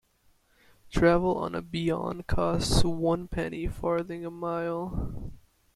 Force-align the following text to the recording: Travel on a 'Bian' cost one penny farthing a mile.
Travel 0.89 1.37
on 1.37 1.53
a 1.53 1.61
'Bian' 1.61 2.25
cost 2.25 2.83
one 2.83 3.27
penny 3.27 3.67
farthing 3.67 4.25
a 4.25 4.31
mile. 4.31 5.31